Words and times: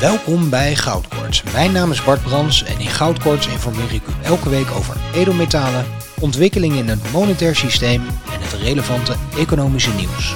Welkom 0.00 0.50
bij 0.50 0.74
Goudkoorts. 0.74 1.42
Mijn 1.52 1.72
naam 1.72 1.90
is 1.90 2.04
Bart 2.04 2.22
Brans 2.22 2.64
en 2.64 2.80
in 2.80 2.86
Goudkoorts 2.86 3.46
informeer 3.46 3.92
ik 3.92 4.02
u 4.02 4.24
elke 4.24 4.48
week 4.48 4.70
over 4.70 4.96
edelmetalen, 5.14 5.84
ontwikkelingen 6.20 6.78
in 6.78 6.88
het 6.88 7.12
monetair 7.12 7.56
systeem 7.56 8.00
en 8.06 8.40
het 8.40 8.52
relevante 8.52 9.14
economische 9.36 9.92
nieuws. 9.94 10.34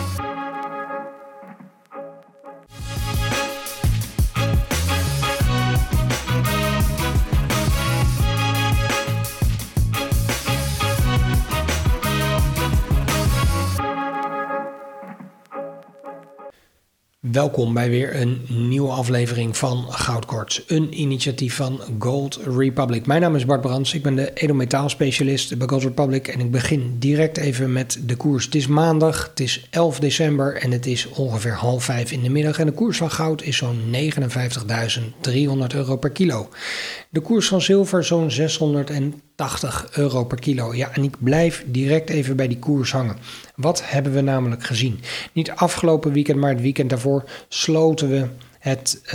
Welkom 17.33 17.74
bij 17.74 17.91
weer 17.91 18.20
een 18.20 18.46
nieuwe 18.48 18.91
aflevering 18.91 19.56
van 19.56 19.84
Goudkorts, 19.88 20.62
een 20.66 21.00
initiatief 21.00 21.54
van 21.54 21.80
Gold 21.98 22.38
Republic. 22.46 23.06
Mijn 23.06 23.20
naam 23.20 23.37
is 23.37 23.45
Bart 23.45 23.60
Brands, 23.60 23.95
ik 23.95 24.02
ben 24.02 24.14
de 24.14 24.32
edelmetaalspecialist 24.34 25.59
bij 25.59 25.68
Gold 25.68 25.82
Republic 25.82 26.28
en 26.28 26.40
ik 26.40 26.51
begin 26.51 26.96
direct 26.98 27.37
even 27.37 27.73
met 27.73 28.01
de 28.06 28.16
koers. 28.16 28.45
Het 28.45 28.54
is 28.54 28.66
maandag, 28.66 29.28
het 29.28 29.40
is 29.40 29.66
11 29.70 29.98
december 29.98 30.56
en 30.56 30.70
het 30.70 30.87
is 30.87 31.09
ongeveer 31.09 31.54
half 31.54 31.84
vijf 31.84 32.12
in 32.12 32.23
de 32.23 32.30
middag 32.30 32.59
en 32.59 32.66
de 32.66 32.73
koers 32.73 32.96
van 32.96 33.10
goud 33.10 33.42
is 33.42 33.56
zo'n 33.56 33.95
59.300 33.95 35.74
euro 35.74 35.96
per 35.96 36.10
kilo. 36.10 36.48
De 37.10 37.20
koers 37.20 37.48
van 37.48 37.60
zilver 37.60 38.04
zo'n 38.04 38.30
680 39.40 39.98
euro 39.98 40.24
per 40.24 40.38
kilo. 40.38 40.74
Ja, 40.74 40.92
en 40.92 41.02
ik 41.02 41.16
blijf 41.18 41.64
direct 41.66 42.10
even 42.10 42.36
bij 42.36 42.48
die 42.48 42.58
koers 42.58 42.92
hangen. 42.92 43.16
Wat 43.54 43.82
hebben 43.84 44.12
we 44.12 44.20
namelijk 44.20 44.64
gezien? 44.64 45.00
Niet 45.32 45.50
afgelopen 45.50 46.12
weekend, 46.12 46.38
maar 46.38 46.50
het 46.50 46.60
weekend 46.60 46.90
daarvoor 46.90 47.24
sloten 47.48 48.08
we 48.08 48.26
het, 48.58 49.00
uh, 49.04 49.12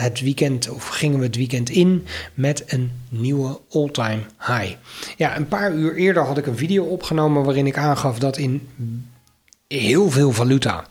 het 0.00 0.20
weekend, 0.20 0.68
of 0.70 0.88
gingen 0.88 1.18
we 1.18 1.24
het 1.24 1.36
weekend 1.36 1.70
in 1.70 2.06
met 2.34 2.64
een 2.66 2.90
nieuwe 3.08 3.60
all-time 3.70 4.20
high. 4.38 4.74
Ja, 5.16 5.36
een 5.36 5.48
paar 5.48 5.72
uur 5.72 5.94
eerder 5.94 6.22
had 6.22 6.38
ik 6.38 6.46
een 6.46 6.56
video 6.56 6.84
opgenomen 6.84 7.44
waarin 7.44 7.66
ik 7.66 7.76
aangaf 7.76 8.18
dat 8.18 8.36
in 8.36 8.68
heel 9.68 10.10
veel 10.10 10.32
valuta 10.32 10.84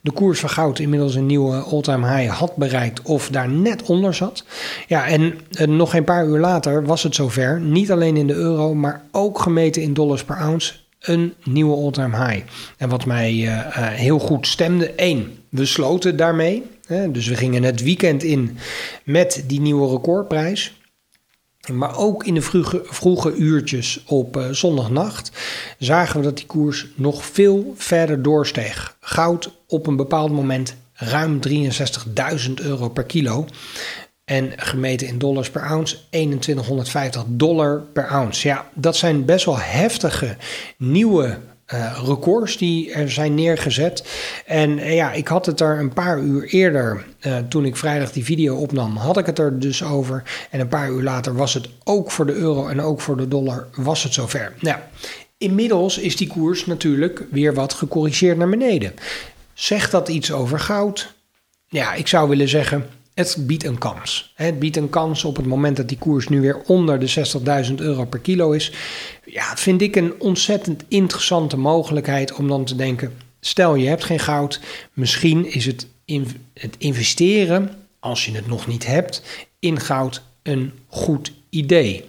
de 0.00 0.10
koers 0.10 0.40
van 0.40 0.50
goud 0.50 0.78
inmiddels 0.78 1.14
een 1.14 1.26
nieuwe 1.26 1.56
all-time 1.56 2.16
high 2.16 2.32
had 2.32 2.56
bereikt 2.56 3.02
of 3.02 3.28
daar 3.28 3.48
net 3.48 3.82
onder 3.82 4.14
zat. 4.14 4.44
Ja, 4.86 5.06
en 5.06 5.38
uh, 5.50 5.66
nog 5.66 5.94
een 5.94 6.04
paar 6.04 6.26
uur 6.26 6.38
later 6.38 6.84
was 6.84 7.02
het 7.02 7.14
zover, 7.14 7.60
niet 7.60 7.92
alleen 7.92 8.16
in 8.16 8.26
de 8.26 8.34
euro, 8.34 8.74
maar 8.74 9.04
ook 9.10 9.38
gemeten 9.38 9.82
in 9.82 9.94
dollars 9.94 10.24
per 10.24 10.36
ounce, 10.36 10.74
een 11.00 11.34
nieuwe 11.44 11.76
all-time 11.76 12.26
high. 12.26 12.46
En 12.76 12.88
wat 12.88 13.06
mij 13.06 13.32
uh, 13.32 13.46
uh, 13.46 13.62
heel 13.76 14.18
goed 14.18 14.46
stemde, 14.46 14.90
één, 14.90 15.38
we 15.48 15.66
sloten 15.66 16.16
daarmee. 16.16 16.62
Hè, 16.86 17.10
dus 17.10 17.26
we 17.26 17.36
gingen 17.36 17.62
het 17.62 17.82
weekend 17.82 18.22
in 18.22 18.58
met 19.04 19.44
die 19.46 19.60
nieuwe 19.60 19.90
recordprijs. 19.90 20.79
Maar 21.76 21.96
ook 21.96 22.24
in 22.24 22.34
de 22.34 22.42
vroege, 22.42 22.82
vroege 22.84 23.34
uurtjes 23.34 24.02
op 24.06 24.36
uh, 24.36 24.50
zondagnacht 24.50 25.30
zagen 25.78 26.20
we 26.20 26.26
dat 26.26 26.36
die 26.36 26.46
koers 26.46 26.86
nog 26.94 27.24
veel 27.24 27.74
verder 27.76 28.22
doorsteeg. 28.22 28.96
Goud 29.00 29.50
op 29.66 29.86
een 29.86 29.96
bepaald 29.96 30.32
moment 30.32 30.76
ruim 30.92 31.40
63.000 31.48 32.52
euro 32.54 32.88
per 32.88 33.04
kilo. 33.04 33.46
En 34.24 34.52
gemeten 34.56 35.06
in 35.06 35.18
dollars 35.18 35.50
per 35.50 35.62
ounce 35.62 35.96
2150 36.10 37.24
dollar 37.26 37.80
per 37.92 38.08
ounce. 38.08 38.48
Ja, 38.48 38.70
dat 38.74 38.96
zijn 38.96 39.24
best 39.24 39.44
wel 39.44 39.58
heftige 39.58 40.36
nieuwe 40.76 41.38
uh, 41.74 42.02
records 42.06 42.56
die 42.56 42.92
er 42.92 43.10
zijn 43.10 43.34
neergezet. 43.34 44.04
En 44.46 44.78
uh, 44.78 44.94
ja, 44.94 45.12
ik 45.12 45.28
had 45.28 45.46
het 45.46 45.60
er 45.60 45.78
een 45.78 45.92
paar 45.92 46.18
uur 46.18 46.44
eerder, 46.44 47.04
uh, 47.26 47.38
toen 47.38 47.64
ik 47.64 47.76
vrijdag 47.76 48.12
die 48.12 48.24
video 48.24 48.56
opnam, 48.56 48.96
had 48.96 49.16
ik 49.16 49.26
het 49.26 49.38
er 49.38 49.58
dus 49.58 49.84
over. 49.84 50.22
En 50.50 50.60
een 50.60 50.68
paar 50.68 50.90
uur 50.90 51.02
later 51.02 51.34
was 51.34 51.54
het 51.54 51.68
ook 51.84 52.10
voor 52.10 52.26
de 52.26 52.32
euro 52.34 52.68
en 52.68 52.80
ook 52.80 53.00
voor 53.00 53.16
de 53.16 53.28
dollar 53.28 53.66
was 53.74 54.02
het 54.02 54.12
zover. 54.12 54.52
Nou, 54.60 54.78
inmiddels 55.38 55.98
is 55.98 56.16
die 56.16 56.28
koers 56.28 56.66
natuurlijk 56.66 57.24
weer 57.30 57.54
wat 57.54 57.72
gecorrigeerd 57.72 58.36
naar 58.36 58.48
beneden. 58.50 58.92
Zegt 59.54 59.90
dat 59.90 60.08
iets 60.08 60.32
over 60.32 60.60
goud? 60.60 61.14
Ja, 61.68 61.94
ik 61.94 62.06
zou 62.06 62.28
willen 62.28 62.48
zeggen, 62.48 62.86
het 63.28 63.46
biedt 63.46 63.64
een 63.64 63.78
kans. 63.78 64.32
Het 64.34 64.58
biedt 64.58 64.76
een 64.76 64.90
kans 64.90 65.24
op 65.24 65.36
het 65.36 65.46
moment 65.46 65.76
dat 65.76 65.88
die 65.88 65.98
koers 65.98 66.28
nu 66.28 66.40
weer 66.40 66.62
onder 66.66 66.98
de 66.98 67.68
60.000 67.68 67.74
euro 67.74 68.04
per 68.04 68.18
kilo 68.18 68.52
is. 68.52 68.72
Ja, 69.24 69.56
vind 69.56 69.82
ik 69.82 69.96
een 69.96 70.14
ontzettend 70.18 70.84
interessante 70.88 71.56
mogelijkheid 71.56 72.32
om 72.32 72.48
dan 72.48 72.64
te 72.64 72.76
denken: 72.76 73.12
stel 73.40 73.74
je 73.74 73.88
hebt 73.88 74.04
geen 74.04 74.20
goud, 74.20 74.60
misschien 74.92 75.52
is 75.52 75.66
het, 75.66 75.86
in, 76.04 76.26
het 76.54 76.74
investeren, 76.78 77.70
als 77.98 78.24
je 78.24 78.32
het 78.32 78.46
nog 78.46 78.66
niet 78.66 78.86
hebt, 78.86 79.22
in 79.58 79.80
goud 79.80 80.22
een 80.42 80.72
goed 80.86 81.32
idee. 81.50 82.04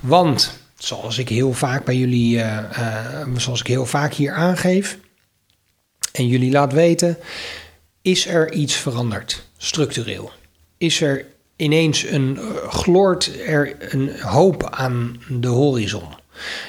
Want, 0.00 0.58
zoals 0.78 1.18
ik 1.18 1.28
heel 1.28 1.52
vaak 1.52 1.84
bij 1.84 1.96
jullie, 1.96 2.36
uh, 2.36 2.58
uh, 2.78 3.36
zoals 3.36 3.60
ik 3.60 3.66
heel 3.66 3.86
vaak 3.86 4.14
hier 4.14 4.32
aangeef 4.32 4.98
en 6.12 6.26
jullie 6.26 6.50
laat 6.50 6.72
weten, 6.72 7.18
is 8.02 8.26
er 8.26 8.52
iets 8.52 8.74
veranderd, 8.74 9.46
structureel 9.56 10.32
is 10.78 11.00
er 11.00 11.26
ineens 11.56 12.02
een 12.04 12.38
gloort 12.68 13.30
er 13.46 13.76
een 13.94 14.20
hoop 14.20 14.70
aan 14.70 15.20
de 15.28 15.48
horizon? 15.48 16.08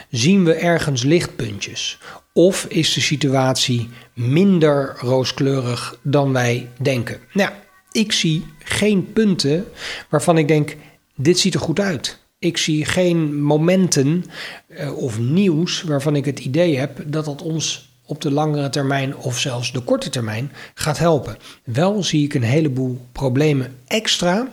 Zien 0.10 0.44
we 0.44 0.54
ergens 0.54 1.04
lichtpuntjes? 1.04 2.00
Of 2.34 2.66
is 2.66 2.94
de 2.94 3.02
situatie 3.02 3.90
minder 4.14 4.96
rooskleurig 5.00 6.00
dan 6.02 6.34
wij 6.34 6.70
denken? 6.82 7.20
Nou, 7.34 7.52
ik 7.92 8.12
zie 8.12 8.46
geen 8.64 9.14
punten 9.14 9.66
waarvan 10.10 10.38
ik 10.38 10.48
denk: 10.48 10.76
dit 11.16 11.40
ziet 11.40 11.54
er 11.54 11.60
goed 11.60 11.80
uit. 11.80 12.20
Ik 12.40 12.58
zie 12.58 12.86
geen 12.86 13.42
momenten 13.42 14.26
uh, 14.68 14.98
of 14.98 15.20
nieuws 15.20 15.82
waarvan 15.82 16.16
ik 16.16 16.26
het 16.26 16.40
idee 16.40 16.78
heb 16.78 17.04
dat 17.06 17.26
dat 17.26 17.42
ons 17.42 17.87
op 18.08 18.22
de 18.22 18.32
langere 18.32 18.70
termijn 18.70 19.18
of 19.18 19.40
zelfs 19.40 19.72
de 19.72 19.80
korte 19.80 20.10
termijn 20.10 20.52
gaat 20.74 20.98
helpen. 20.98 21.38
Wel 21.64 22.04
zie 22.04 22.24
ik 22.24 22.34
een 22.34 22.44
heleboel 22.44 23.02
problemen 23.12 23.76
extra 23.88 24.50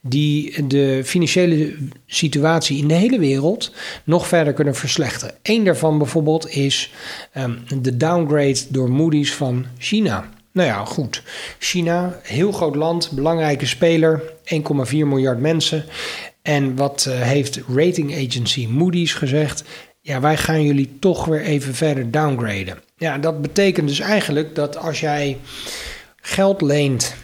die 0.00 0.66
de 0.66 1.02
financiële 1.04 1.74
situatie 2.06 2.78
in 2.78 2.88
de 2.88 2.94
hele 2.94 3.18
wereld 3.18 3.72
nog 4.04 4.26
verder 4.26 4.52
kunnen 4.52 4.74
verslechteren. 4.74 5.34
Eén 5.42 5.64
daarvan 5.64 5.98
bijvoorbeeld 5.98 6.50
is 6.50 6.92
um, 7.36 7.58
de 7.80 7.96
downgrade 7.96 8.60
door 8.68 8.90
Moody's 8.90 9.34
van 9.34 9.66
China. 9.78 10.28
Nou 10.52 10.68
ja, 10.68 10.84
goed. 10.84 11.22
China, 11.58 12.18
heel 12.22 12.52
groot 12.52 12.76
land, 12.76 13.10
belangrijke 13.10 13.66
speler, 13.66 14.22
1,4 14.44 14.90
miljard 14.90 15.40
mensen. 15.40 15.84
En 16.42 16.76
wat 16.76 17.06
uh, 17.08 17.20
heeft 17.20 17.60
rating 17.74 18.14
agency 18.14 18.66
Moody's 18.66 19.12
gezegd? 19.12 19.64
Ja, 20.00 20.20
wij 20.20 20.36
gaan 20.36 20.62
jullie 20.62 20.96
toch 21.00 21.24
weer 21.24 21.40
even 21.40 21.74
verder 21.74 22.10
downgraden. 22.10 22.78
Ja, 23.02 23.18
dat 23.18 23.42
betekent 23.42 23.88
dus 23.88 24.00
eigenlijk 24.00 24.54
dat 24.54 24.76
als 24.76 25.00
jij 25.00 25.38
geld 26.16 26.60
leent, 26.60 27.14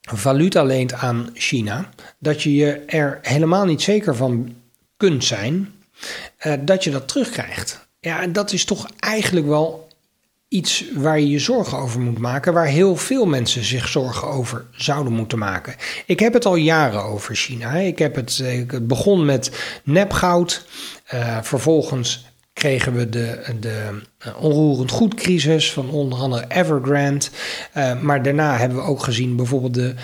valuta 0.00 0.62
leent 0.62 0.92
aan 0.92 1.30
China, 1.34 1.88
dat 2.18 2.42
je 2.42 2.54
je 2.54 2.72
er 2.86 3.18
helemaal 3.22 3.64
niet 3.64 3.82
zeker 3.82 4.16
van 4.16 4.54
kunt 4.96 5.24
zijn 5.24 5.72
uh, 6.46 6.54
dat 6.60 6.84
je 6.84 6.90
dat 6.90 7.08
terugkrijgt. 7.08 7.88
Ja, 8.00 8.22
en 8.22 8.32
dat 8.32 8.52
is 8.52 8.64
toch 8.64 8.88
eigenlijk 8.98 9.46
wel 9.46 9.88
iets 10.48 10.84
waar 10.94 11.20
je 11.20 11.28
je 11.28 11.38
zorgen 11.38 11.78
over 11.78 12.00
moet 12.00 12.18
maken, 12.18 12.52
waar 12.52 12.66
heel 12.66 12.96
veel 12.96 13.26
mensen 13.26 13.64
zich 13.64 13.88
zorgen 13.88 14.28
over 14.28 14.64
zouden 14.70 15.12
moeten 15.12 15.38
maken. 15.38 15.74
Ik 16.06 16.20
heb 16.20 16.32
het 16.32 16.46
al 16.46 16.56
jaren 16.56 17.04
over 17.04 17.34
China. 17.34 17.74
Ik 17.74 17.98
heb 17.98 18.14
het, 18.14 18.38
ik 18.38 18.86
begon 18.86 19.24
met 19.24 19.50
nepgoud, 19.84 20.64
uh, 21.14 21.42
vervolgens 21.42 22.29
kregen 22.60 22.94
we 22.94 23.08
de, 23.08 23.54
de 23.60 24.00
onroerend 24.36 24.90
goedcrisis 24.90 25.72
van 25.72 25.90
onder 25.90 26.18
andere 26.18 26.44
Evergrande. 26.48 27.26
Uh, 27.76 28.00
maar 28.00 28.22
daarna 28.22 28.56
hebben 28.56 28.78
we 28.78 28.84
ook 28.84 29.02
gezien 29.02 29.36
bijvoorbeeld 29.36 29.74
de 29.74 29.94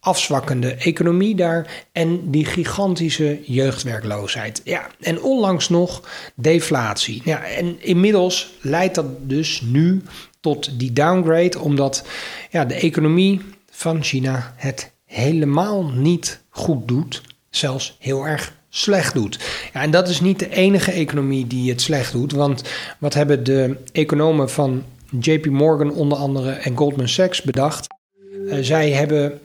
afzwakkende 0.00 0.74
economie 0.74 1.34
daar 1.34 1.84
en 1.92 2.30
die 2.30 2.44
gigantische 2.44 3.40
jeugdwerkloosheid. 3.44 4.60
Ja, 4.64 4.86
en 5.00 5.22
onlangs 5.22 5.68
nog 5.68 6.02
deflatie. 6.34 7.22
Ja, 7.24 7.44
en 7.44 7.82
inmiddels 7.82 8.52
leidt 8.60 8.94
dat 8.94 9.28
dus 9.28 9.60
nu 9.60 10.02
tot 10.40 10.78
die 10.78 10.92
downgrade, 10.92 11.58
omdat 11.58 12.06
ja, 12.50 12.64
de 12.64 12.74
economie 12.74 13.40
van 13.70 14.02
China 14.02 14.54
het 14.56 14.92
helemaal 15.04 15.84
niet 15.84 16.40
goed 16.48 16.88
doet, 16.88 17.22
zelfs 17.50 17.96
heel 18.00 18.26
erg 18.26 18.52
slecht 18.76 19.14
doet. 19.14 19.38
Ja, 19.72 19.82
en 19.82 19.90
dat 19.90 20.08
is 20.08 20.20
niet 20.20 20.38
de 20.38 20.50
enige 20.50 20.92
economie 20.92 21.46
die 21.46 21.70
het 21.70 21.80
slecht 21.80 22.12
doet, 22.12 22.32
want 22.32 22.62
wat 22.98 23.14
hebben 23.14 23.44
de 23.44 23.76
economen 23.92 24.50
van 24.50 24.84
JP 25.20 25.46
Morgan 25.46 25.92
onder 25.92 26.18
andere 26.18 26.50
en 26.50 26.76
Goldman 26.76 27.08
Sachs 27.08 27.42
bedacht? 27.42 27.86
Uh, 28.44 28.58
zij 28.60 28.90
hebben 28.90 29.40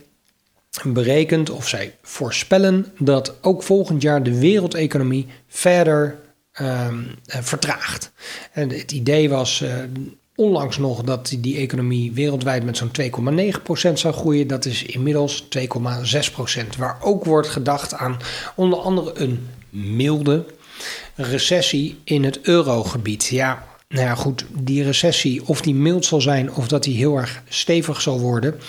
berekend 0.83 1.49
of 1.49 1.67
zij 1.67 1.95
voorspellen 2.01 2.93
dat 2.97 3.35
ook 3.41 3.63
volgend 3.63 4.01
jaar 4.01 4.23
de 4.23 4.39
wereldeconomie 4.39 5.27
verder 5.47 6.19
um, 6.61 6.67
uh, 6.67 7.41
vertraagt. 7.41 8.11
En 8.51 8.69
het 8.69 8.91
idee 8.91 9.29
was 9.29 9.61
uh, 9.61 9.73
onlangs 10.35 10.77
nog 10.77 11.03
dat 11.03 11.35
die 11.39 11.57
economie 11.57 12.11
wereldwijd 12.11 12.63
met 12.63 12.77
zo'n 12.77 12.91
2,9% 13.01 13.93
zou 13.93 14.13
groeien. 14.13 14.47
Dat 14.47 14.65
is 14.65 14.83
inmiddels 14.83 15.43
2,6%. 15.43 16.67
Waar 16.77 16.97
ook 17.01 17.25
wordt 17.25 17.47
gedacht 17.47 17.93
aan 17.93 18.17
onder 18.55 18.79
andere 18.79 19.11
een 19.19 19.47
milde 19.69 20.45
recessie 21.15 21.99
in 22.03 22.23
het 22.23 22.41
eurogebied. 22.41 23.25
Ja, 23.25 23.65
nou 23.89 24.05
ja, 24.05 24.15
goed, 24.15 24.45
die 24.53 24.83
recessie, 24.83 25.47
of 25.47 25.61
die 25.61 25.75
mild 25.75 26.05
zal 26.05 26.21
zijn 26.21 26.53
of 26.53 26.67
dat 26.67 26.83
die 26.83 26.95
heel 26.95 27.17
erg 27.17 27.43
stevig 27.49 28.01
zal 28.01 28.19
worden, 28.19 28.59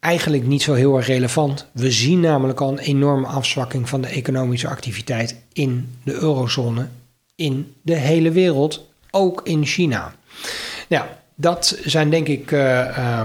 eigenlijk 0.00 0.46
niet 0.46 0.62
zo 0.62 0.74
heel 0.74 0.96
erg 0.96 1.06
relevant. 1.06 1.66
We 1.72 1.90
zien 1.90 2.20
namelijk 2.20 2.60
al 2.60 2.70
een 2.70 2.78
enorme 2.78 3.26
afzwakking 3.26 3.88
van 3.88 4.00
de 4.00 4.08
economische 4.08 4.68
activiteit 4.68 5.36
in 5.52 5.88
de 6.04 6.12
eurozone, 6.12 6.88
in 7.34 7.74
de 7.82 7.96
hele 7.96 8.30
wereld, 8.30 8.86
ook 9.10 9.40
in 9.44 9.64
China. 9.66 10.14
Nou, 10.88 11.04
dat 11.40 11.78
zijn 11.84 12.10
denk 12.10 12.28
ik 12.28 12.50
uh, 12.50 12.60
uh, 12.60 13.20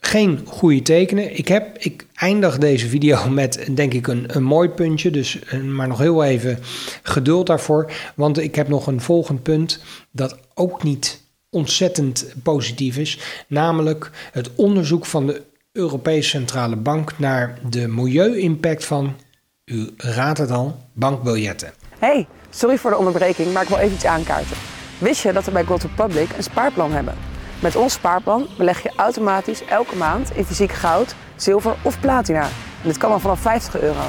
geen 0.00 0.40
goede 0.46 0.82
tekenen. 0.82 1.38
Ik, 1.38 1.48
heb, 1.48 1.78
ik 1.78 2.06
eindig 2.14 2.58
deze 2.58 2.88
video 2.88 3.28
met 3.40 3.68
denk 3.74 3.94
ik 3.94 4.06
een, 4.06 4.36
een 4.36 4.42
mooi 4.42 4.68
puntje. 4.68 5.10
Dus, 5.10 5.38
uh, 5.54 5.60
maar 5.60 5.88
nog 5.88 5.98
heel 5.98 6.24
even 6.24 6.58
geduld 7.02 7.46
daarvoor. 7.46 7.92
Want 8.14 8.38
ik 8.38 8.54
heb 8.54 8.68
nog 8.68 8.86
een 8.86 9.00
volgend 9.00 9.42
punt 9.42 9.82
dat 10.10 10.38
ook 10.54 10.82
niet 10.82 11.22
ontzettend 11.50 12.34
positief 12.42 12.96
is. 12.96 13.18
Namelijk 13.46 14.10
het 14.32 14.50
onderzoek 14.54 15.06
van 15.06 15.26
de 15.26 15.42
Europese 15.72 16.28
Centrale 16.28 16.76
Bank 16.76 17.18
naar 17.18 17.58
de 17.68 17.88
milieu-impact 17.88 18.84
van, 18.84 19.16
u 19.64 19.88
raadt 19.96 20.38
het 20.38 20.50
al, 20.50 20.76
bankbiljetten. 20.92 21.72
Hey, 21.98 22.26
sorry 22.50 22.78
voor 22.78 22.90
de 22.90 22.96
onderbreking, 22.96 23.52
maar 23.52 23.62
ik 23.62 23.68
wil 23.68 23.78
even 23.78 23.94
iets 23.94 24.04
aankaarten. 24.04 24.56
Wist 25.00 25.22
je 25.22 25.32
dat 25.32 25.44
we 25.44 25.50
bij 25.50 25.64
Gold 25.64 25.82
Republic 25.82 26.28
een 26.36 26.42
spaarplan 26.42 26.92
hebben? 26.92 27.14
Met 27.60 27.76
ons 27.76 27.92
spaarplan 27.92 28.48
beleg 28.56 28.82
je 28.82 28.92
automatisch 28.96 29.64
elke 29.64 29.96
maand 29.96 30.36
in 30.36 30.44
fysiek 30.44 30.72
goud, 30.72 31.14
zilver 31.36 31.74
of 31.82 32.00
platina. 32.00 32.42
En 32.42 32.88
dit 32.88 32.98
kan 32.98 33.12
al 33.12 33.18
vanaf 33.20 33.40
50 33.40 33.80
euro. 33.80 34.04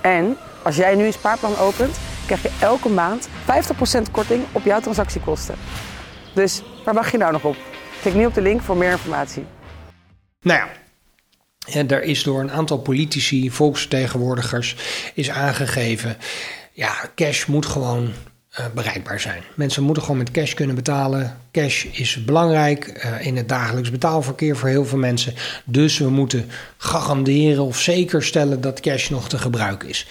En 0.00 0.36
als 0.62 0.76
jij 0.76 0.94
nu 0.94 1.04
een 1.04 1.12
spaarplan 1.12 1.56
opent, 1.56 1.98
krijg 2.26 2.42
je 2.42 2.50
elke 2.60 2.88
maand 2.88 3.28
50% 3.28 3.30
korting 4.10 4.44
op 4.52 4.64
jouw 4.64 4.80
transactiekosten. 4.80 5.54
Dus 6.34 6.62
waar 6.84 6.94
wacht 6.94 7.12
je 7.12 7.18
nou 7.18 7.32
nog 7.32 7.44
op? 7.44 7.56
Klik 8.00 8.14
nu 8.14 8.26
op 8.26 8.34
de 8.34 8.42
link 8.42 8.60
voor 8.62 8.76
meer 8.76 8.90
informatie. 8.90 9.44
Nou 10.40 10.58
ja, 10.58 10.68
en 11.78 11.86
daar 11.86 12.02
is 12.02 12.22
door 12.22 12.40
een 12.40 12.52
aantal 12.52 12.78
politici, 12.78 13.50
volksvertegenwoordigers, 13.50 14.76
is 15.14 15.30
aangegeven... 15.30 16.16
ja, 16.72 16.92
cash 17.14 17.46
moet 17.46 17.66
gewoon 17.66 18.12
uh, 18.60 18.66
bereikbaar 18.74 19.20
zijn. 19.20 19.42
Mensen 19.54 19.82
moeten 19.82 20.02
gewoon 20.02 20.18
met 20.18 20.30
cash 20.30 20.54
kunnen 20.54 20.74
betalen. 20.76 21.38
Cash 21.52 21.84
is 21.84 22.24
belangrijk 22.24 23.04
uh, 23.04 23.26
in 23.26 23.36
het 23.36 23.48
dagelijks 23.48 23.90
betaalverkeer 23.90 24.56
voor 24.56 24.68
heel 24.68 24.84
veel 24.84 24.98
mensen. 24.98 25.34
Dus 25.64 25.98
we 25.98 26.10
moeten 26.10 26.48
garanderen 26.76 27.64
of 27.64 27.78
zeker 27.78 28.22
stellen 28.22 28.60
dat 28.60 28.80
cash 28.80 29.08
nog 29.08 29.28
te 29.28 29.38
gebruiken 29.38 29.88
is. 29.88 30.06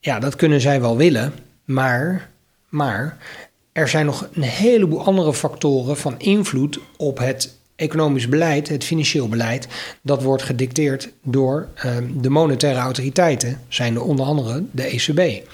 Ja, 0.00 0.18
dat 0.18 0.36
kunnen 0.36 0.60
zij 0.60 0.80
wel 0.80 0.96
willen, 0.96 1.32
maar, 1.64 2.30
maar 2.68 3.18
er 3.72 3.88
zijn 3.88 4.06
nog 4.06 4.28
een 4.32 4.42
heleboel 4.42 5.04
andere 5.04 5.34
factoren 5.34 5.96
van 5.96 6.18
invloed 6.18 6.78
op 6.96 7.18
het 7.18 7.58
economisch 7.76 8.28
beleid, 8.28 8.68
het 8.68 8.84
financieel 8.84 9.28
beleid, 9.28 9.68
dat 10.02 10.22
wordt 10.22 10.42
gedicteerd 10.42 11.08
door 11.22 11.68
uh, 11.76 11.96
de 12.20 12.30
monetaire 12.30 12.80
autoriteiten, 12.80 13.60
zijn 13.68 13.94
er 13.94 14.02
onder 14.02 14.26
andere 14.26 14.62
de 14.70 14.82
ECB. 14.82 15.48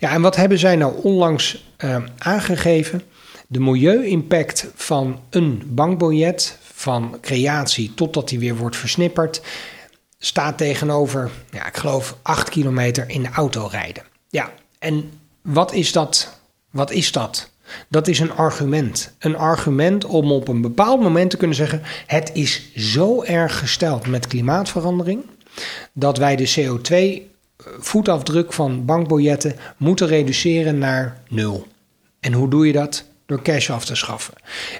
Ja, 0.00 0.12
en 0.12 0.22
wat 0.22 0.36
hebben 0.36 0.58
zij 0.58 0.76
nou 0.76 1.02
onlangs 1.02 1.64
uh, 1.84 1.96
aangegeven? 2.18 3.02
De 3.46 3.60
milieu-impact 3.60 4.70
van 4.74 5.20
een 5.30 5.62
bankbiljet, 5.66 6.58
van 6.62 7.18
creatie 7.20 7.94
totdat 7.94 8.28
die 8.28 8.38
weer 8.38 8.56
wordt 8.56 8.76
versnipperd, 8.76 9.42
staat 10.18 10.58
tegenover, 10.58 11.30
ja, 11.50 11.66
ik 11.66 11.76
geloof, 11.76 12.16
8 12.22 12.48
kilometer 12.48 13.10
in 13.10 13.22
de 13.22 13.28
auto 13.28 13.66
rijden. 13.66 14.02
Ja, 14.28 14.52
en 14.78 15.10
wat 15.42 15.72
is 15.72 15.92
dat? 15.92 16.40
Wat 16.70 16.90
is 16.90 17.12
dat? 17.12 17.50
Dat 17.88 18.08
is 18.08 18.18
een 18.18 18.32
argument. 18.32 19.14
Een 19.18 19.36
argument 19.36 20.04
om 20.04 20.32
op 20.32 20.48
een 20.48 20.60
bepaald 20.60 21.00
moment 21.00 21.30
te 21.30 21.36
kunnen 21.36 21.56
zeggen: 21.56 21.82
het 22.06 22.30
is 22.32 22.74
zo 22.74 23.22
erg 23.22 23.58
gesteld 23.58 24.06
met 24.06 24.26
klimaatverandering 24.26 25.24
dat 25.92 26.18
wij 26.18 26.36
de 26.36 26.54
CO2 26.56 27.29
voetafdruk 27.78 28.52
van 28.52 28.84
bankbiljetten 28.84 29.56
moeten 29.76 30.06
reduceren 30.06 30.78
naar 30.78 31.22
nul. 31.28 31.66
En 32.20 32.32
hoe 32.32 32.48
doe 32.48 32.66
je 32.66 32.72
dat? 32.72 33.04
Door 33.26 33.42
cash 33.42 33.70
af 33.70 33.84
te 33.84 33.94
schaffen. 33.94 34.34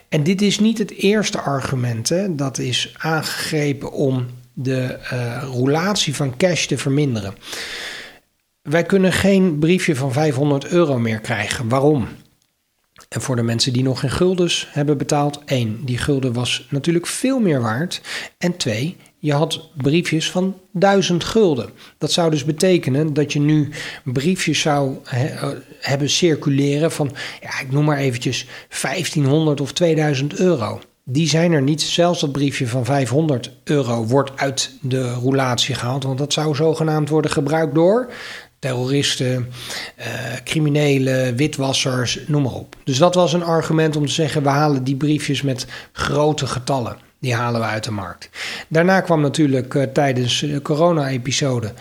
En 0.09 0.23
dit 0.23 0.43
is 0.43 0.59
niet 0.59 0.79
het 0.79 0.91
eerste 0.91 1.41
argument 1.41 2.09
hè, 2.09 2.35
dat 2.35 2.59
is 2.59 2.95
aangegrepen 2.99 3.93
om 3.93 4.27
de 4.53 4.99
uh, 5.13 5.43
roulatie 5.43 6.15
van 6.15 6.37
cash 6.37 6.67
te 6.67 6.79
verminderen. 6.79 7.35
Wij 8.63 8.83
kunnen 8.85 9.13
geen 9.13 9.59
briefje 9.59 9.97
van 9.97 10.13
500 10.13 10.67
euro 10.67 10.99
meer 10.99 11.21
krijgen. 11.21 11.69
Waarom? 11.69 12.09
En 13.09 13.21
voor 13.21 13.37
de 13.37 13.43
mensen 13.43 13.73
die 13.73 13.83
nog 13.83 14.01
geen 14.01 14.11
guldens 14.11 14.69
hebben 14.71 14.99
betaald, 14.99 15.41
één, 15.45 15.85
die 15.85 15.99
gulden 15.99 16.33
was 16.33 16.67
natuurlijk 16.71 17.07
veel 17.07 17.41
meer 17.41 17.61
waard. 17.61 18.01
En 18.39 18.57
twee, 18.57 18.97
je 19.21 19.33
had 19.33 19.69
briefjes 19.77 20.31
van 20.31 20.57
1000 20.73 21.25
gulden. 21.25 21.71
Dat 21.99 22.13
zou 22.13 22.31
dus 22.31 22.45
betekenen 22.45 23.13
dat 23.15 23.33
je 23.33 23.41
nu 23.41 23.69
briefjes 24.05 24.61
zou 24.61 24.97
eh, 25.05 25.49
hebben 25.81 26.11
circuleren 26.11 26.93
van, 26.93 27.13
ja, 27.41 27.61
ik 27.61 27.71
noem 27.71 27.85
maar 27.85 27.99
eventjes 27.99 28.47
1500 28.83 29.61
of 29.61 29.73
2000 29.73 30.39
euro. 30.39 30.81
Die 31.05 31.29
zijn 31.29 31.53
er 31.53 31.63
niet. 31.63 31.83
Zelfs 31.83 32.21
dat 32.21 32.33
briefje 32.33 32.67
van 32.67 32.85
500 32.85 33.51
euro 33.65 34.07
wordt 34.07 34.31
uit 34.37 34.71
de 34.81 35.13
roulatie 35.13 35.75
gehaald. 35.75 36.05
Want 36.05 36.19
dat 36.19 36.33
zou 36.33 36.55
zogenaamd 36.55 37.09
worden 37.09 37.31
gebruikt 37.31 37.75
door 37.75 38.13
terroristen, 38.59 39.49
uh, 39.99 40.05
criminelen, 40.45 41.37
witwassers, 41.37 42.19
noem 42.27 42.43
maar 42.43 42.53
op. 42.53 42.77
Dus 42.85 42.99
dat 42.99 43.15
was 43.15 43.33
een 43.33 43.43
argument 43.43 43.97
om 43.97 44.07
te 44.07 44.13
zeggen: 44.13 44.43
we 44.43 44.49
halen 44.49 44.85
die 44.85 44.97
briefjes 44.97 45.43
met 45.43 45.67
grote 45.93 46.47
getallen. 46.47 46.97
Die 47.21 47.35
halen 47.35 47.61
we 47.61 47.67
uit 47.67 47.85
de 47.85 47.91
markt. 47.91 48.29
Daarna 48.69 49.01
kwam 49.01 49.21
natuurlijk 49.21 49.75
uh, 49.75 49.83
tijdens 49.83 50.41
de 50.41 50.63
corona-episode 50.63 51.73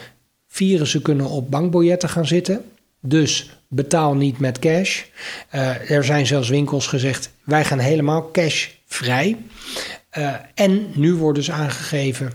virussen 0.48 1.02
kunnen 1.02 1.26
op 1.26 1.52
bankbiljetten 1.52 2.10
gaan 2.10 2.28
zitten. 2.28 2.66
Dus 3.00 3.58
betaal 3.68 4.16
niet 4.16 4.40
met 4.40 4.60
cash. 4.60 5.04
Uh, 5.56 5.92
er 5.92 6.04
zijn 6.04 6.28
zelfs 6.28 6.50
winkels 6.50 6.88
gezegd: 6.88 7.32
wij 7.44 7.66
gaan 7.66 7.80
helemaal 7.80 8.32
cashvrij. 8.32 9.38
Uh, 10.18 10.34
en 10.54 10.88
nu 10.94 11.14
wordt 11.14 11.38
dus 11.38 11.52
aangegeven 11.52 12.32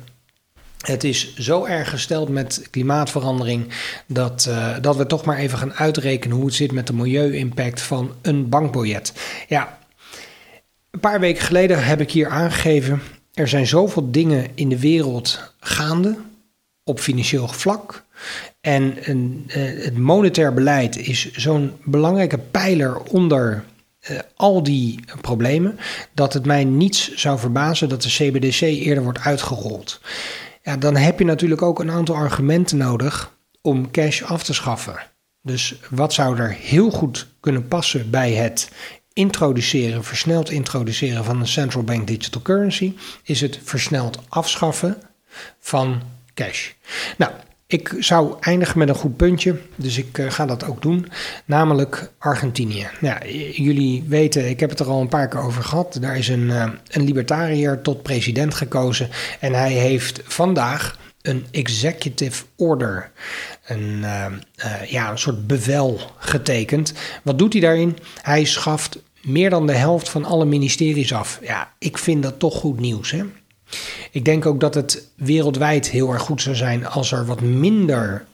het 0.85 1.05
is 1.05 1.37
zo 1.37 1.65
erg 1.65 1.91
gesteld 1.91 2.29
met 2.29 2.69
klimaatverandering 2.71 3.69
dat, 4.07 4.50
dat 4.81 4.97
we 4.97 5.07
toch 5.07 5.25
maar 5.25 5.37
even 5.37 5.59
gaan 5.59 5.75
uitrekenen 5.75 6.37
hoe 6.37 6.47
het 6.47 6.55
zit 6.55 6.73
met 6.73 6.87
de 6.87 6.93
milieu-impact 6.93 7.81
van 7.81 8.14
een 8.23 8.49
bankbiljet. 8.49 9.12
Ja, 9.49 9.78
een 10.95 11.01
paar 11.01 11.21
weken 11.21 11.43
geleden 11.43 11.85
heb 11.85 12.01
ik 12.01 12.11
hier 12.11 12.29
aangegeven: 12.29 13.03
er 13.33 13.49
zijn 13.49 13.67
zoveel 13.67 14.11
dingen 14.11 14.47
in 14.55 14.69
de 14.69 14.81
wereld 14.81 15.55
gaande 15.61 16.17
op 16.85 17.01
financieel 17.01 17.49
vlak. 17.49 18.05
En 18.61 19.11
een, 19.11 19.45
uh, 19.47 19.55
het 19.85 19.99
monetair 19.99 20.55
beleid 20.55 20.97
is 20.97 21.33
zo'n 21.33 21.73
belangrijke 21.85 22.39
pijler 22.39 23.03
onder 23.03 23.65
uh, 24.11 24.19
al 24.37 24.63
die 24.63 25.01
problemen, 25.21 25.79
dat 26.13 26.33
het 26.33 26.47
mij 26.47 26.65
niets 26.65 27.15
zou 27.15 27.39
verbazen 27.39 27.89
dat 27.89 28.03
de 28.03 28.09
CBDC 28.09 28.61
eerder 28.61 29.03
wordt 29.03 29.21
uitgerold. 29.21 30.01
Ja, 30.63 30.77
dan 30.77 30.97
heb 30.97 31.19
je 31.19 31.25
natuurlijk 31.25 31.63
ook 31.63 31.79
een 31.79 31.91
aantal 31.91 32.15
argumenten 32.15 32.77
nodig 32.77 33.37
om 33.61 33.91
cash 33.91 34.23
af 34.23 34.43
te 34.43 34.55
schaffen. 34.55 34.97
Dus 35.43 35.75
wat 35.91 36.13
zou 36.13 36.39
er 36.39 36.51
heel 36.51 36.91
goed 36.91 37.27
kunnen 37.41 37.69
passen 37.69 38.11
bij 38.11 38.33
het 38.33 38.69
introduceren, 39.14 40.04
versneld 40.04 40.50
introduceren 40.50 41.25
van 41.25 41.40
een 41.40 41.49
central 41.49 41.83
bank 41.83 42.06
digital 42.06 42.42
currency, 42.42 42.94
is 43.23 43.40
het 43.40 43.59
versneld 43.62 44.18
afschaffen 44.28 44.97
van 45.61 46.02
cash. 46.35 46.71
Nou, 47.16 47.33
ik 47.66 47.94
zou 47.99 48.37
eindigen 48.40 48.78
met 48.78 48.88
een 48.88 48.94
goed 48.94 49.16
puntje, 49.16 49.61
dus 49.76 49.99
ik 49.99 50.18
uh, 50.18 50.30
ga 50.30 50.47
dat 50.47 50.64
ook 50.64 50.83
doen, 50.83 51.09
namelijk 51.44 52.11
Argentinië. 52.18 52.88
Ja, 53.00 53.26
jullie 53.52 54.04
weten, 54.06 54.49
ik 54.49 54.61
heb 54.61 54.71
het 54.71 54.80
er 54.80 54.87
al 54.87 55.00
een 55.00 55.09
paar 55.09 55.28
keer 55.28 55.40
over 55.40 55.62
gehad. 55.62 55.99
Daar 56.00 56.16
is 56.16 56.28
een, 56.28 56.47
uh, 56.47 56.71
een 56.88 57.04
libertariër 57.04 57.80
tot 57.80 58.02
president 58.02 58.54
gekozen 58.54 59.09
en 59.40 59.54
hij 59.54 59.73
heeft 59.73 60.21
vandaag 60.25 60.99
een 61.25 61.47
executive 61.50 62.45
order, 62.57 63.11
een, 63.66 63.99
uh, 64.02 64.26
ja, 64.87 65.11
een 65.11 65.19
soort 65.19 65.47
bevel 65.47 66.00
getekend. 66.19 66.93
Wat 67.23 67.38
doet 67.38 67.52
hij 67.52 67.62
daarin? 67.62 67.99
Hij 68.23 68.45
schaft 68.45 68.99
meer 69.23 69.50
dan 69.50 69.66
de 69.66 69.73
helft 69.73 70.09
van 70.09 70.25
alle 70.25 70.45
ministeries 70.45 71.12
af. 71.12 71.38
Ja, 71.43 71.73
ik 71.78 71.99
vind 71.99 72.23
dat 72.23 72.38
toch 72.38 72.54
goed 72.54 72.81
nieuws. 72.81 73.11
Hè? 73.11 73.25
Ik 74.11 74.25
denk 74.25 74.47
ook 74.47 74.61
dat 74.61 74.75
het 74.75 75.09
wereldwijd 75.16 75.90
heel 75.90 76.12
erg 76.12 76.23
goed 76.23 76.43
zou 76.43 76.57
zijn 76.57 76.87
als 76.87 77.12
er 77.12 77.26
wat 77.26 77.40
minder 77.40 78.25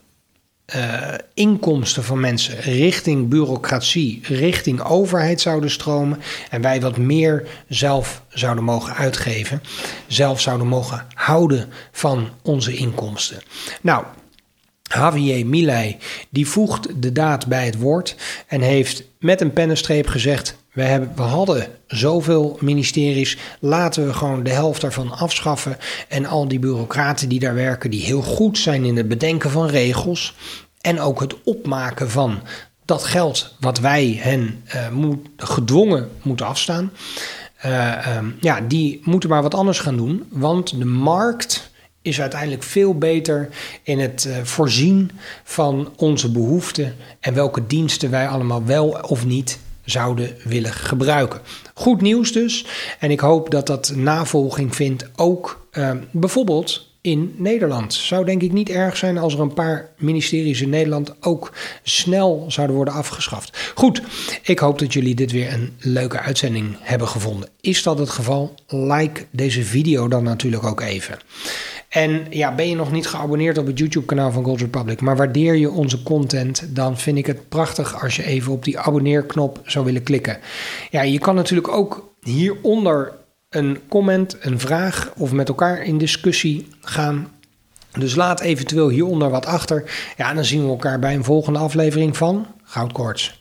uh, 0.76 1.14
inkomsten 1.34 2.04
van 2.04 2.20
mensen 2.20 2.60
richting 2.60 3.28
bureaucratie, 3.28 4.20
richting 4.22 4.82
overheid 4.82 5.40
zouden 5.40 5.70
stromen. 5.70 6.20
En 6.50 6.60
wij 6.60 6.80
wat 6.80 6.96
meer 6.96 7.48
zelf 7.68 8.22
zouden 8.28 8.64
mogen 8.64 8.94
uitgeven. 8.94 9.62
Zelf 10.06 10.40
zouden 10.40 10.66
mogen 10.66 11.06
houden 11.14 11.68
van 11.92 12.28
onze 12.42 12.74
inkomsten. 12.74 13.42
Nou, 13.80 14.04
Javier 14.82 15.46
Milei 15.46 15.96
die 16.30 16.46
voegt 16.46 17.02
de 17.02 17.12
daad 17.12 17.46
bij 17.46 17.64
het 17.64 17.78
woord 17.78 18.16
en 18.46 18.60
heeft 18.60 19.04
met 19.18 19.40
een 19.40 19.52
pennenstreep 19.52 20.06
gezegd: 20.06 20.56
we, 20.72 20.82
hebben, 20.82 21.12
we 21.16 21.22
hadden 21.22 21.66
zoveel 21.86 22.58
ministeries, 22.60 23.38
laten 23.60 24.06
we 24.06 24.12
gewoon 24.12 24.42
de 24.42 24.50
helft 24.50 24.80
daarvan 24.80 25.10
afschaffen. 25.10 25.76
En 26.08 26.26
al 26.26 26.48
die 26.48 26.58
bureaucraten 26.58 27.28
die 27.28 27.40
daar 27.40 27.54
werken, 27.54 27.90
die 27.90 28.02
heel 28.02 28.22
goed 28.22 28.58
zijn 28.58 28.84
in 28.84 28.96
het 28.96 29.08
bedenken 29.08 29.50
van 29.50 29.66
regels 29.66 30.34
en 30.80 31.00
ook 31.00 31.20
het 31.20 31.42
opmaken 31.42 32.10
van 32.10 32.40
dat 32.84 33.04
geld 33.04 33.54
wat 33.60 33.78
wij 33.78 34.18
hen 34.20 34.64
uh, 34.74 34.88
moet, 34.88 35.28
gedwongen 35.36 36.08
moeten 36.22 36.46
afstaan. 36.46 36.92
Uh, 37.66 38.16
um, 38.16 38.36
ja, 38.40 38.60
die 38.60 39.00
moeten 39.04 39.28
maar 39.28 39.42
wat 39.42 39.54
anders 39.54 39.78
gaan 39.78 39.96
doen, 39.96 40.24
want 40.30 40.78
de 40.78 40.84
markt 40.84 41.70
is 42.02 42.20
uiteindelijk 42.20 42.62
veel 42.62 42.98
beter 42.98 43.48
in 43.82 43.98
het 43.98 44.24
uh, 44.28 44.36
voorzien 44.42 45.10
van 45.44 45.92
onze 45.96 46.30
behoeften 46.30 46.96
en 47.20 47.34
welke 47.34 47.66
diensten 47.66 48.10
wij 48.10 48.28
allemaal 48.28 48.64
wel 48.64 48.88
of 48.88 49.24
niet 49.24 49.58
zouden 49.90 50.36
willen 50.44 50.72
gebruiken. 50.72 51.40
Goed 51.74 52.00
nieuws 52.00 52.32
dus. 52.32 52.66
En 52.98 53.10
ik 53.10 53.20
hoop 53.20 53.50
dat 53.50 53.66
dat 53.66 53.92
navolging 53.96 54.76
vindt 54.76 55.08
ook 55.16 55.66
uh, 55.72 55.90
bijvoorbeeld 56.10 56.88
in 57.00 57.34
Nederland. 57.36 57.94
Zou 57.94 58.24
denk 58.24 58.42
ik 58.42 58.52
niet 58.52 58.68
erg 58.68 58.96
zijn 58.96 59.18
als 59.18 59.34
er 59.34 59.40
een 59.40 59.54
paar 59.54 59.88
ministeries 59.96 60.60
in 60.60 60.68
Nederland 60.68 61.14
ook 61.20 61.52
snel 61.82 62.44
zouden 62.48 62.76
worden 62.76 62.94
afgeschaft. 62.94 63.72
Goed, 63.74 64.02
ik 64.42 64.58
hoop 64.58 64.78
dat 64.78 64.92
jullie 64.92 65.14
dit 65.14 65.32
weer 65.32 65.52
een 65.52 65.72
leuke 65.78 66.20
uitzending 66.20 66.76
hebben 66.80 67.08
gevonden. 67.08 67.48
Is 67.60 67.82
dat 67.82 67.98
het 67.98 68.10
geval? 68.10 68.54
Like 68.66 69.26
deze 69.30 69.64
video 69.64 70.08
dan 70.08 70.22
natuurlijk 70.22 70.64
ook 70.64 70.80
even. 70.80 71.18
En 71.90 72.26
ja, 72.30 72.54
ben 72.54 72.68
je 72.68 72.74
nog 72.74 72.92
niet 72.92 73.06
geabonneerd 73.06 73.58
op 73.58 73.66
het 73.66 73.78
YouTube-kanaal 73.78 74.32
van 74.32 74.44
Gold 74.44 74.60
Republic, 74.60 75.00
maar 75.00 75.16
waardeer 75.16 75.54
je 75.54 75.70
onze 75.70 76.02
content, 76.02 76.76
dan 76.76 76.98
vind 76.98 77.18
ik 77.18 77.26
het 77.26 77.48
prachtig 77.48 78.02
als 78.02 78.16
je 78.16 78.24
even 78.24 78.52
op 78.52 78.64
die 78.64 78.78
abonneerknop 78.78 79.60
zou 79.64 79.84
willen 79.84 80.02
klikken. 80.02 80.38
Ja, 80.90 81.02
je 81.02 81.18
kan 81.18 81.34
natuurlijk 81.34 81.68
ook 81.68 82.14
hieronder 82.20 83.12
een 83.48 83.78
comment, 83.88 84.36
een 84.40 84.60
vraag 84.60 85.12
of 85.16 85.32
met 85.32 85.48
elkaar 85.48 85.82
in 85.82 85.98
discussie 85.98 86.68
gaan. 86.80 87.28
Dus 87.98 88.14
laat 88.14 88.40
eventueel 88.40 88.88
hieronder 88.88 89.30
wat 89.30 89.46
achter. 89.46 89.90
Ja, 90.16 90.28
en 90.28 90.34
dan 90.34 90.44
zien 90.44 90.62
we 90.62 90.68
elkaar 90.68 90.98
bij 90.98 91.14
een 91.14 91.24
volgende 91.24 91.58
aflevering 91.58 92.16
van 92.16 92.46
Goudkoorts. 92.62 93.39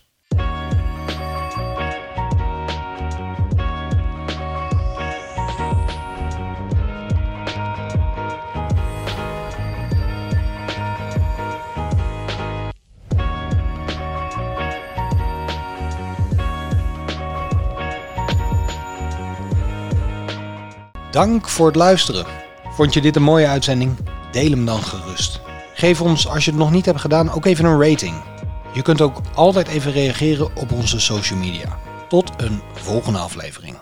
Dank 21.11 21.49
voor 21.49 21.67
het 21.67 21.75
luisteren. 21.75 22.25
Vond 22.75 22.93
je 22.93 23.01
dit 23.01 23.15
een 23.15 23.21
mooie 23.21 23.47
uitzending? 23.47 23.97
Deel 24.31 24.49
hem 24.49 24.65
dan 24.65 24.83
gerust. 24.83 25.41
Geef 25.73 26.01
ons, 26.01 26.27
als 26.27 26.45
je 26.45 26.51
het 26.51 26.59
nog 26.59 26.71
niet 26.71 26.85
hebt 26.85 26.99
gedaan, 26.99 27.31
ook 27.31 27.45
even 27.45 27.65
een 27.65 27.81
rating. 27.89 28.15
Je 28.73 28.81
kunt 28.81 29.01
ook 29.01 29.21
altijd 29.33 29.67
even 29.67 29.91
reageren 29.91 30.55
op 30.55 30.71
onze 30.71 30.99
social 30.99 31.39
media. 31.39 31.79
Tot 32.07 32.31
een 32.37 32.61
volgende 32.73 33.19
aflevering. 33.19 33.77